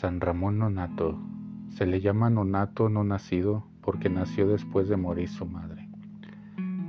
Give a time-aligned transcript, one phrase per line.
[0.00, 1.18] San Ramón Nonato.
[1.68, 5.90] Se le llama nonato no nacido porque nació después de morir su madre.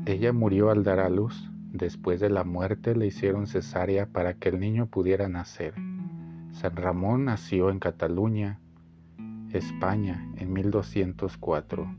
[0.05, 1.51] Ella murió al dar a luz.
[1.73, 5.73] Después de la muerte le hicieron cesárea para que el niño pudiera nacer.
[6.53, 8.61] San Ramón nació en Cataluña,
[9.51, 11.93] España, en 1204.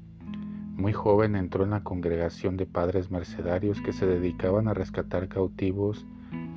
[0.79, 6.07] Muy joven entró en la congregación de padres mercedarios que se dedicaban a rescatar cautivos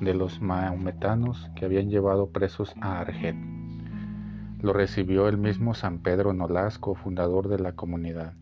[0.00, 3.36] de los maometanos que habían llevado presos a Arget.
[4.66, 8.32] Lo recibió el mismo San Pedro Nolasco, fundador de la comunidad.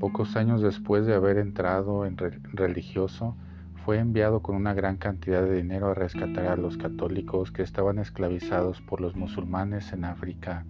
[0.00, 3.36] Pocos años después de haber entrado en religioso,
[3.84, 7.98] fue enviado con una gran cantidad de dinero a rescatar a los católicos que estaban
[7.98, 10.64] esclavizados por los musulmanes en África.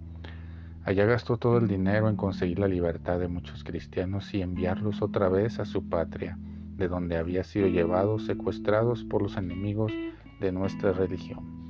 [0.83, 5.29] Allá gastó todo el dinero en conseguir la libertad de muchos cristianos y enviarlos otra
[5.29, 6.37] vez a su patria,
[6.75, 9.93] de donde había sido llevados, secuestrados por los enemigos
[10.41, 11.64] de nuestra religión.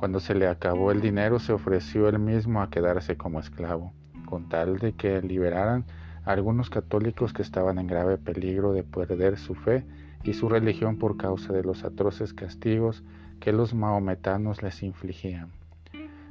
[0.00, 3.92] Cuando se le acabó el dinero se ofreció él mismo a quedarse como esclavo,
[4.24, 5.84] con tal de que liberaran
[6.24, 9.84] a algunos católicos que estaban en grave peligro de perder su fe
[10.24, 13.04] y su religión por causa de los atroces castigos
[13.40, 15.50] que los maometanos les infligían.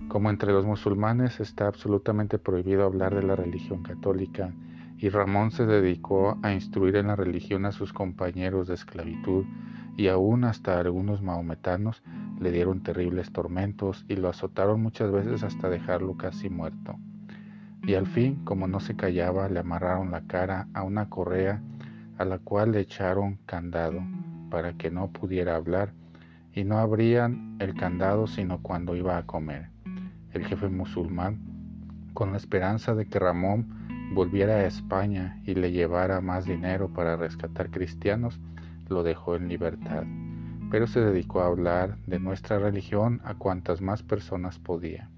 [0.07, 4.51] Como entre los musulmanes está absolutamente prohibido hablar de la religión católica,
[4.97, 9.45] y Ramón se dedicó a instruir en la religión a sus compañeros de esclavitud
[9.95, 12.01] y aún hasta algunos maometanos
[12.39, 16.97] le dieron terribles tormentos y lo azotaron muchas veces hasta dejarlo casi muerto.
[17.83, 21.61] Y al fin, como no se callaba, le amarraron la cara a una correa
[22.17, 24.01] a la cual le echaron candado
[24.49, 25.93] para que no pudiera hablar
[26.53, 29.69] y no abrían el candado sino cuando iba a comer.
[30.33, 31.39] El jefe musulmán,
[32.13, 33.67] con la esperanza de que Ramón
[34.13, 38.39] volviera a España y le llevara más dinero para rescatar cristianos,
[38.89, 40.03] lo dejó en libertad,
[40.69, 45.09] pero se dedicó a hablar de nuestra religión a cuantas más personas podía.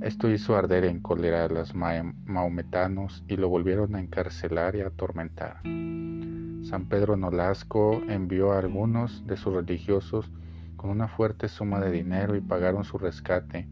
[0.00, 4.88] Esto hizo arder en cólera a los maometanos y lo volvieron a encarcelar y a
[4.88, 5.60] atormentar.
[6.62, 10.30] San Pedro Nolasco envió a algunos de sus religiosos
[10.76, 13.66] con una fuerte suma de dinero y pagaron su rescate,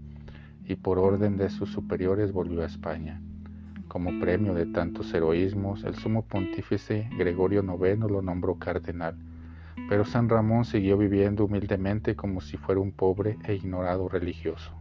[0.65, 3.23] y por orden de sus superiores volvió a España.
[3.87, 9.17] Como premio de tantos heroísmos, el sumo pontífice Gregorio IX lo nombró cardenal,
[9.89, 14.73] pero San Ramón siguió viviendo humildemente como si fuera un pobre e ignorado religioso.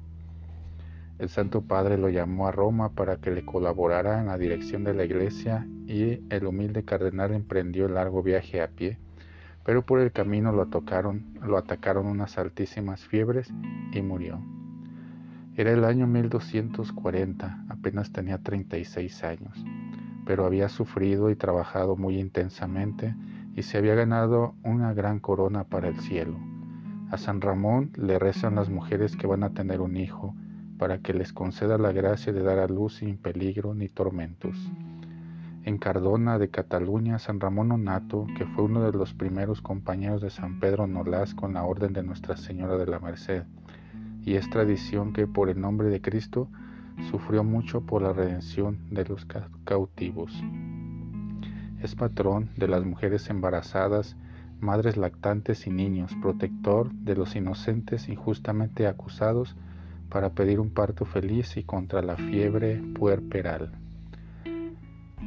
[1.17, 4.94] El Santo Padre lo llamó a Roma para que le colaborara en la dirección de
[4.94, 8.97] la iglesia y el humilde cardenal emprendió el largo viaje a pie,
[9.63, 10.67] pero por el camino lo,
[11.41, 13.53] lo atacaron unas altísimas fiebres
[13.94, 14.41] y murió.
[15.56, 19.63] Era el año 1240, apenas tenía 36 años,
[20.25, 23.16] pero había sufrido y trabajado muy intensamente
[23.56, 26.38] y se había ganado una gran corona para el cielo.
[27.10, 30.36] A San Ramón le rezan las mujeres que van a tener un hijo
[30.78, 34.58] para que les conceda la gracia de dar a luz sin peligro ni tormentos.
[35.64, 40.30] En Cardona de Cataluña, San Ramón Onato, que fue uno de los primeros compañeros de
[40.30, 43.44] San Pedro Nolas con la Orden de Nuestra Señora de la Merced,
[44.22, 46.50] y es tradición que por el nombre de Cristo
[47.10, 49.25] sufrió mucho por la redención de los
[49.63, 50.44] cautivos.
[51.86, 54.18] Es patrón de las mujeres embarazadas,
[54.60, 59.56] madres lactantes y niños, protector de los inocentes injustamente acusados
[60.10, 63.72] para pedir un parto feliz y contra la fiebre puerperal.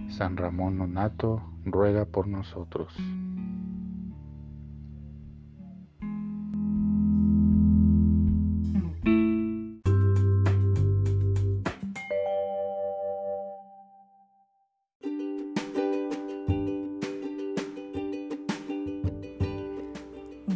[0.09, 2.93] San Ramón Nonato ruega por nosotros.